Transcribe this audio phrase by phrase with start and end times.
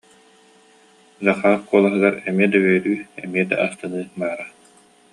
[1.25, 4.47] Захар куолаһыгар эмиэ да үөрүү, эмиэ да астыныы баара